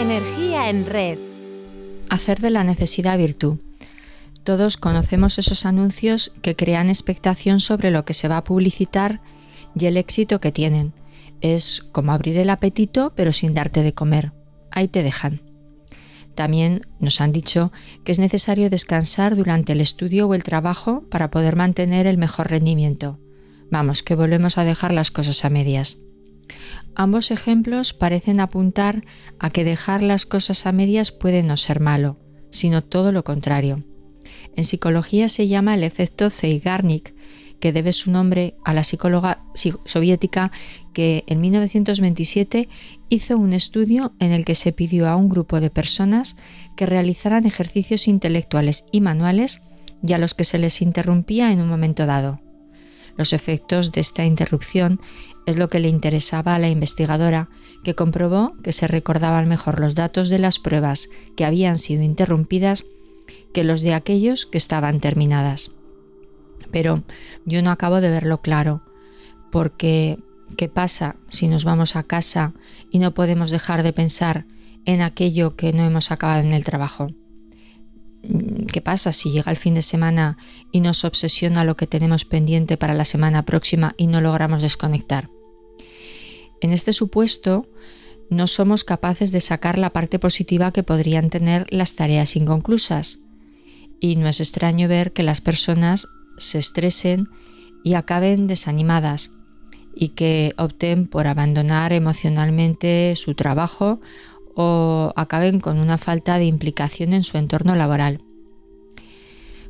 [0.00, 1.18] Energía en red.
[2.08, 3.58] Hacer de la necesidad virtud.
[4.44, 9.20] Todos conocemos esos anuncios que crean expectación sobre lo que se va a publicitar
[9.78, 10.94] y el éxito que tienen.
[11.42, 14.32] Es como abrir el apetito pero sin darte de comer.
[14.70, 15.42] Ahí te dejan.
[16.34, 17.70] También nos han dicho
[18.02, 22.48] que es necesario descansar durante el estudio o el trabajo para poder mantener el mejor
[22.48, 23.18] rendimiento.
[23.70, 25.98] Vamos, que volvemos a dejar las cosas a medias.
[26.94, 29.04] Ambos ejemplos parecen apuntar
[29.38, 32.18] a que dejar las cosas a medias puede no ser malo,
[32.50, 33.84] sino todo lo contrario.
[34.56, 37.14] En psicología se llama el efecto Zeigarnik,
[37.60, 39.44] que debe su nombre a la psicóloga
[39.84, 40.50] soviética
[40.94, 42.68] que en 1927
[43.10, 46.36] hizo un estudio en el que se pidió a un grupo de personas
[46.74, 49.62] que realizaran ejercicios intelectuales y manuales
[50.02, 52.40] y a los que se les interrumpía en un momento dado.
[53.16, 55.00] Los efectos de esta interrupción
[55.50, 57.48] es lo que le interesaba a la investigadora,
[57.84, 62.86] que comprobó que se recordaban mejor los datos de las pruebas que habían sido interrumpidas
[63.52, 65.72] que los de aquellos que estaban terminadas.
[66.70, 67.04] Pero
[67.44, 68.82] yo no acabo de verlo claro,
[69.50, 70.18] porque
[70.56, 72.54] ¿qué pasa si nos vamos a casa
[72.90, 74.46] y no podemos dejar de pensar
[74.84, 77.08] en aquello que no hemos acabado en el trabajo?
[78.70, 80.36] ¿Qué pasa si llega el fin de semana
[80.70, 85.30] y nos obsesiona lo que tenemos pendiente para la semana próxima y no logramos desconectar?
[86.60, 87.66] En este supuesto,
[88.30, 93.18] no somos capaces de sacar la parte positiva que podrían tener las tareas inconclusas.
[93.98, 97.28] Y no es extraño ver que las personas se estresen
[97.82, 99.32] y acaben desanimadas
[99.94, 104.00] y que opten por abandonar emocionalmente su trabajo
[104.54, 108.22] o acaben con una falta de implicación en su entorno laboral.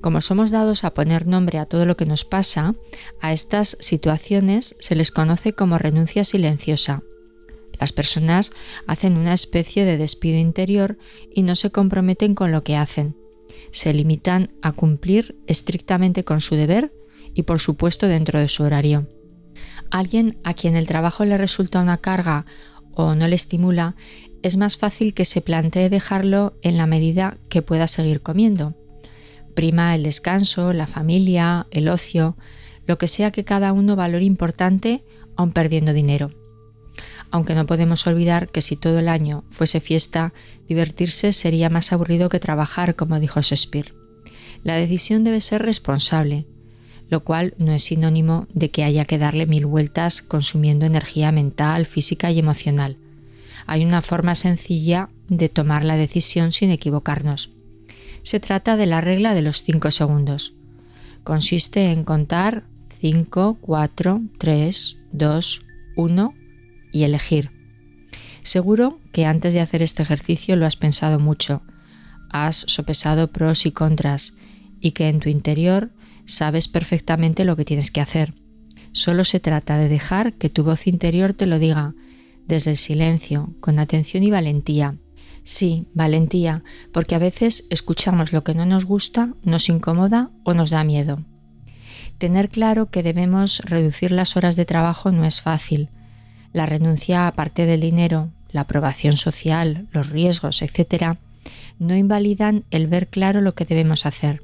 [0.00, 2.74] Como somos dados a poner nombre a todo lo que nos pasa,
[3.20, 7.02] a estas situaciones se les conoce como renuncia silenciosa.
[7.80, 8.52] Las personas
[8.86, 10.98] hacen una especie de despido interior
[11.32, 13.16] y no se comprometen con lo que hacen.
[13.70, 16.92] Se limitan a cumplir estrictamente con su deber
[17.34, 19.08] y por supuesto dentro de su horario.
[19.90, 22.46] Alguien a quien el trabajo le resulta una carga
[22.94, 23.94] o no le estimula,
[24.42, 28.74] es más fácil que se plantee dejarlo en la medida que pueda seguir comiendo.
[29.58, 32.36] Prima el descanso, la familia, el ocio,
[32.86, 35.02] lo que sea que cada uno valore importante,
[35.34, 36.30] aun perdiendo dinero.
[37.32, 40.32] Aunque no podemos olvidar que si todo el año fuese fiesta,
[40.68, 43.94] divertirse sería más aburrido que trabajar, como dijo Shakespeare.
[44.62, 46.46] La decisión debe ser responsable,
[47.08, 51.84] lo cual no es sinónimo de que haya que darle mil vueltas consumiendo energía mental,
[51.84, 52.96] física y emocional.
[53.66, 57.57] Hay una forma sencilla de tomar la decisión sin equivocarnos.
[58.28, 60.52] Se trata de la regla de los 5 segundos.
[61.24, 62.64] Consiste en contar
[63.00, 65.62] 5, 4, 3, 2,
[65.96, 66.34] 1
[66.92, 67.50] y elegir.
[68.42, 71.62] Seguro que antes de hacer este ejercicio lo has pensado mucho,
[72.28, 74.34] has sopesado pros y contras
[74.78, 75.90] y que en tu interior
[76.26, 78.34] sabes perfectamente lo que tienes que hacer.
[78.92, 81.94] Solo se trata de dejar que tu voz interior te lo diga,
[82.46, 84.98] desde el silencio, con atención y valentía.
[85.48, 90.68] Sí, valentía, porque a veces escuchamos lo que no nos gusta, nos incomoda o nos
[90.68, 91.24] da miedo.
[92.18, 95.88] Tener claro que debemos reducir las horas de trabajo no es fácil.
[96.52, 101.16] La renuncia a parte del dinero, la aprobación social, los riesgos, etc.,
[101.78, 104.42] no invalidan el ver claro lo que debemos hacer.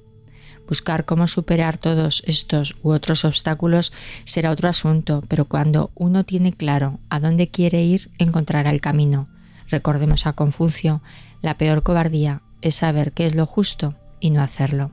[0.66, 3.92] Buscar cómo superar todos estos u otros obstáculos
[4.24, 9.28] será otro asunto, pero cuando uno tiene claro a dónde quiere ir, encontrará el camino.
[9.68, 11.02] Recordemos a Confucio,
[11.40, 14.92] la peor cobardía es saber qué es lo justo y no hacerlo.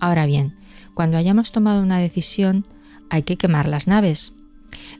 [0.00, 0.58] Ahora bien,
[0.94, 2.66] cuando hayamos tomado una decisión,
[3.10, 4.32] hay que quemar las naves.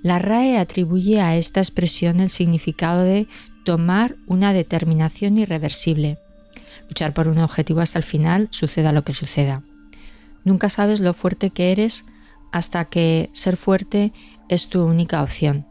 [0.03, 3.27] La RAE atribuye a esta expresión el significado de
[3.65, 6.19] tomar una determinación irreversible,
[6.89, 9.63] luchar por un objetivo hasta el final, suceda lo que suceda.
[10.45, 12.05] Nunca sabes lo fuerte que eres
[12.53, 14.13] hasta que ser fuerte
[14.49, 15.67] es tu única opción.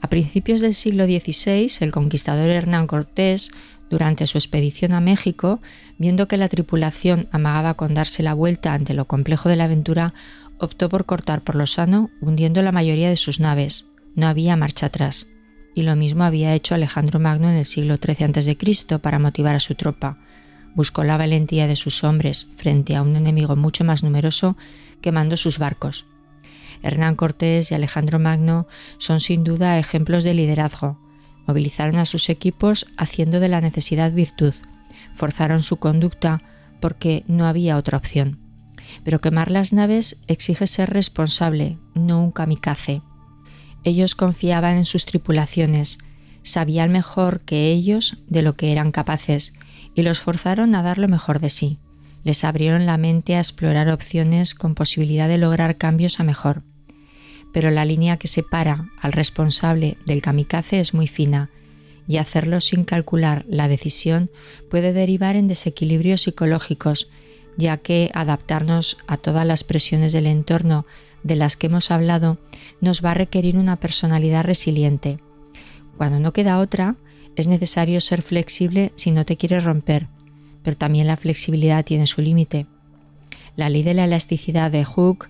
[0.00, 3.50] A principios del siglo XVI, el conquistador Hernán Cortés,
[3.90, 5.60] durante su expedición a México,
[5.98, 10.14] viendo que la tripulación amagaba con darse la vuelta ante lo complejo de la aventura,
[10.58, 13.86] optó por cortar por lo sano, hundiendo la mayoría de sus naves.
[14.14, 15.28] No había marcha atrás.
[15.74, 18.98] Y lo mismo había hecho Alejandro Magno en el siglo XIII a.C.
[18.98, 20.18] para motivar a su tropa
[20.74, 24.56] buscó la valentía de sus hombres frente a un enemigo mucho más numeroso
[25.00, 26.06] que mandó sus barcos.
[26.82, 28.66] Hernán Cortés y Alejandro Magno
[28.98, 30.98] son sin duda ejemplos de liderazgo.
[31.46, 34.54] Movilizaron a sus equipos haciendo de la necesidad virtud,
[35.12, 36.42] forzaron su conducta
[36.80, 38.38] porque no había otra opción.
[39.04, 43.02] Pero quemar las naves exige ser responsable, no un kamikaze.
[43.84, 45.98] Ellos confiaban en sus tripulaciones,
[46.42, 49.54] sabían mejor que ellos de lo que eran capaces
[49.94, 51.78] y los forzaron a dar lo mejor de sí.
[52.24, 56.62] Les abrieron la mente a explorar opciones con posibilidad de lograr cambios a mejor.
[57.52, 61.50] Pero la línea que separa al responsable del kamikaze es muy fina
[62.08, 64.30] y hacerlo sin calcular la decisión
[64.70, 67.08] puede derivar en desequilibrios psicológicos,
[67.56, 70.86] ya que adaptarnos a todas las presiones del entorno
[71.22, 72.38] de las que hemos hablado
[72.80, 75.18] nos va a requerir una personalidad resiliente.
[75.96, 76.96] Cuando no queda otra,
[77.36, 80.08] es necesario ser flexible si no te quieres romper,
[80.62, 82.66] pero también la flexibilidad tiene su límite.
[83.56, 85.28] La ley de la elasticidad de Hooke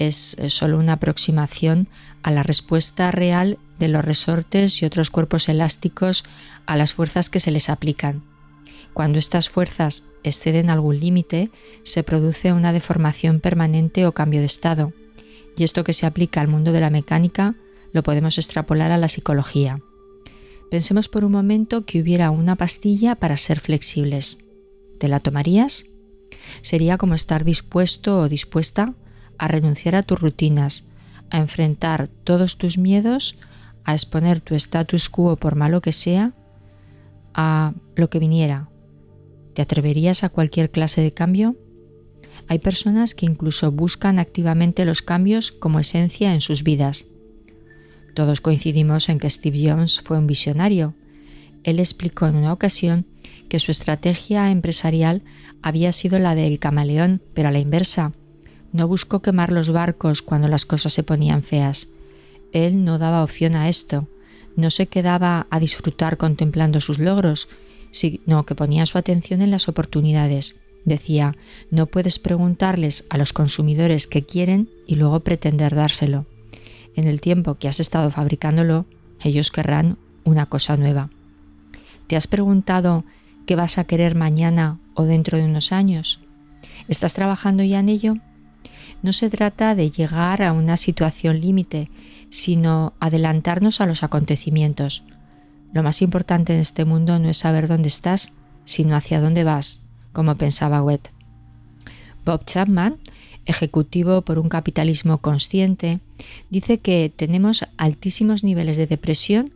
[0.00, 1.86] es solo una aproximación
[2.22, 6.24] a la respuesta real de los resortes y otros cuerpos elásticos
[6.66, 8.24] a las fuerzas que se les aplican.
[8.94, 11.50] Cuando estas fuerzas exceden algún límite,
[11.82, 14.92] se produce una deformación permanente o cambio de estado,
[15.56, 17.54] y esto que se aplica al mundo de la mecánica
[17.92, 19.80] lo podemos extrapolar a la psicología.
[20.70, 24.38] Pensemos por un momento que hubiera una pastilla para ser flexibles.
[24.98, 25.84] ¿Te la tomarías?
[26.62, 28.94] Sería como estar dispuesto o dispuesta
[29.40, 30.84] a renunciar a tus rutinas,
[31.30, 33.38] a enfrentar todos tus miedos,
[33.84, 36.34] a exponer tu status quo por malo que sea,
[37.32, 38.68] a lo que viniera.
[39.54, 41.56] ¿Te atreverías a cualquier clase de cambio?
[42.48, 47.06] Hay personas que incluso buscan activamente los cambios como esencia en sus vidas.
[48.14, 50.94] Todos coincidimos en que Steve Jobs fue un visionario.
[51.64, 53.06] Él explicó en una ocasión
[53.48, 55.22] que su estrategia empresarial
[55.62, 58.12] había sido la del camaleón, pero a la inversa.
[58.72, 61.88] No buscó quemar los barcos cuando las cosas se ponían feas.
[62.52, 64.08] Él no daba opción a esto.
[64.56, 67.48] No se quedaba a disfrutar contemplando sus logros,
[67.90, 70.56] sino que ponía su atención en las oportunidades.
[70.84, 71.36] Decía,
[71.70, 76.26] no puedes preguntarles a los consumidores qué quieren y luego pretender dárselo
[76.96, 78.86] en el tiempo que has estado fabricándolo,
[79.22, 81.10] ellos querrán una cosa nueva.
[82.06, 83.04] ¿Te has preguntado
[83.46, 86.20] qué vas a querer mañana o dentro de unos años?
[86.88, 88.14] ¿Estás trabajando ya en ello?
[89.02, 91.90] No se trata de llegar a una situación límite,
[92.28, 95.04] sino adelantarnos a los acontecimientos.
[95.72, 98.32] Lo más importante en este mundo no es saber dónde estás,
[98.64, 99.82] sino hacia dónde vas,
[100.12, 101.10] como pensaba Wett.
[102.24, 102.98] Bob Chapman
[103.46, 106.00] ejecutivo por un capitalismo consciente,
[106.48, 109.52] dice que tenemos altísimos niveles de depresión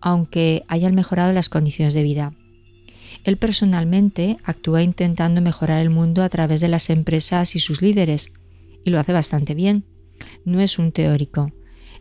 [0.00, 2.34] aunque hayan mejorado las condiciones de vida.
[3.24, 8.30] Él personalmente actúa intentando mejorar el mundo a través de las empresas y sus líderes,
[8.84, 9.84] y lo hace bastante bien.
[10.44, 11.52] No es un teórico.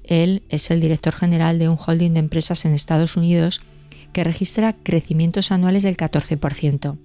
[0.03, 3.61] Él es el director general de un holding de empresas en Estados Unidos
[4.11, 6.97] que registra crecimientos anuales del 14%.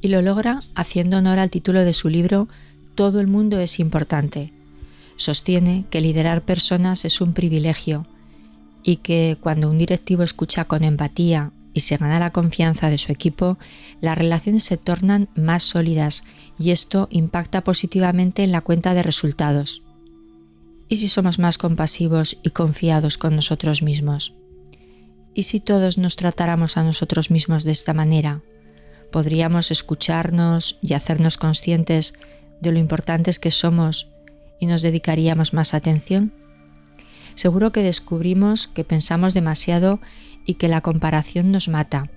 [0.00, 2.48] Y lo logra haciendo honor al título de su libro
[2.94, 4.52] todo el mundo es importante.
[5.16, 8.06] Sostiene que liderar personas es un privilegio
[8.82, 13.12] y que cuando un directivo escucha con empatía y se gana la confianza de su
[13.12, 13.58] equipo,
[14.00, 16.24] las relaciones se tornan más sólidas
[16.58, 19.82] y esto impacta positivamente en la cuenta de resultados.
[20.88, 24.34] ¿Y si somos más compasivos y confiados con nosotros mismos?
[25.34, 28.42] ¿Y si todos nos tratáramos a nosotros mismos de esta manera?
[29.12, 32.14] ¿Podríamos escucharnos y hacernos conscientes
[32.60, 34.08] de lo importantes que somos
[34.58, 36.32] y nos dedicaríamos más atención?
[37.34, 40.00] Seguro que descubrimos que pensamos demasiado
[40.50, 42.10] y que la comparación nos mata,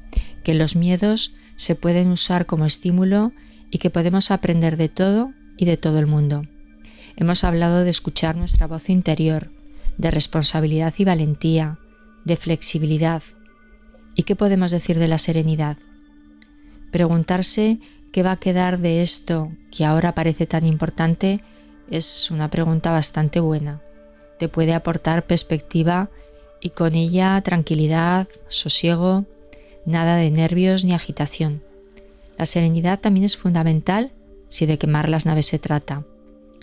[0.44, 3.32] que los miedos se pueden usar como estímulo
[3.70, 6.44] y que podemos aprender de todo y de todo el mundo.
[7.16, 9.52] Hemos hablado de escuchar nuestra voz interior,
[9.98, 11.78] de responsabilidad y valentía,
[12.26, 13.22] de flexibilidad.
[14.16, 15.78] ¿Y qué podemos decir de la serenidad?
[16.92, 17.80] Preguntarse
[18.14, 21.42] ¿Qué va a quedar de esto que ahora parece tan importante?
[21.90, 23.82] Es una pregunta bastante buena.
[24.38, 26.12] Te puede aportar perspectiva
[26.64, 29.26] y con ella tranquilidad, sosiego,
[29.86, 31.62] nada de nervios ni agitación.
[32.38, 34.14] La serenidad también es fundamental
[34.48, 36.06] si de quemar las naves se trata.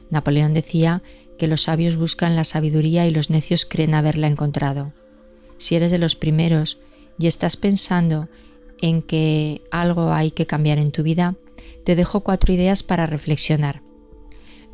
[0.09, 1.03] Napoleón decía
[1.39, 4.95] que los sabios buscan la sabiduría y los necios creen haberla encontrado.
[5.59, 6.81] Si eres de los primeros
[7.19, 8.29] y estás pensando
[8.81, 11.37] en que algo hay que cambiar en tu vida,
[11.85, 13.83] te dejo cuatro ideas para reflexionar.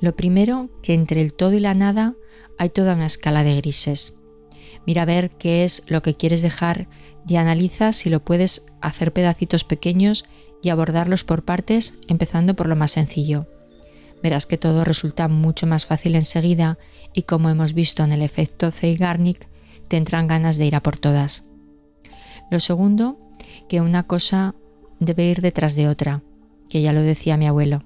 [0.00, 2.14] Lo primero, que entre el todo y la nada
[2.58, 4.14] hay toda una escala de grises.
[4.86, 6.88] Mira a ver qué es lo que quieres dejar
[7.26, 10.24] y analiza si lo puedes hacer pedacitos pequeños
[10.62, 13.46] y abordarlos por partes, empezando por lo más sencillo.
[14.22, 16.78] Verás que todo resulta mucho más fácil enseguida
[17.12, 19.48] y como hemos visto en el efecto Zeigarnik,
[19.88, 21.44] te entran ganas de ir a por todas.
[22.50, 23.18] Lo segundo,
[23.68, 24.54] que una cosa
[25.00, 26.22] debe ir detrás de otra,
[26.68, 27.84] que ya lo decía mi abuelo.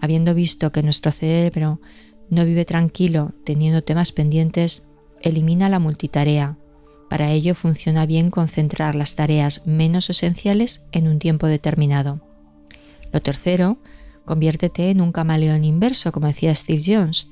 [0.00, 1.80] Habiendo visto que nuestro cerebro
[2.30, 4.87] no vive tranquilo teniendo temas pendientes,
[5.22, 6.56] elimina la multitarea,
[7.08, 12.20] Para ello funciona bien concentrar las tareas menos esenciales en un tiempo determinado.
[13.12, 13.78] Lo tercero,
[14.26, 17.28] conviértete en un camaleón inverso, como decía Steve Jones.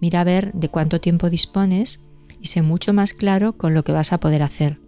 [0.00, 2.00] Mira a ver de cuánto tiempo dispones
[2.38, 4.78] y sé mucho más claro con lo que vas a poder hacer.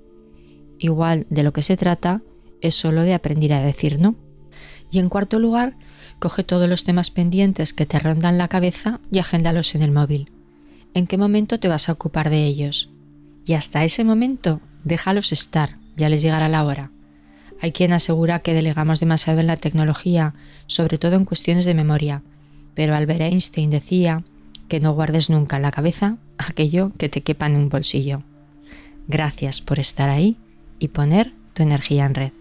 [0.78, 2.20] Igual de lo que se trata
[2.60, 4.16] es solo de aprender a decir no.
[4.90, 5.78] Y en cuarto lugar,
[6.18, 10.35] coge todos los temas pendientes que te rondan la cabeza y agéndalos en el móvil.
[10.96, 12.88] ¿En qué momento te vas a ocupar de ellos?
[13.44, 16.90] Y hasta ese momento, déjalos estar, ya les llegará la hora.
[17.60, 20.32] Hay quien asegura que delegamos demasiado en la tecnología,
[20.64, 22.22] sobre todo en cuestiones de memoria,
[22.74, 24.24] pero Albert Einstein decía
[24.68, 28.22] que no guardes nunca en la cabeza aquello que te quepa en un bolsillo.
[29.06, 30.38] Gracias por estar ahí
[30.78, 32.32] y poner tu energía en red.